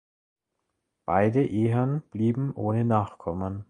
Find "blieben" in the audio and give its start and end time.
2.09-2.53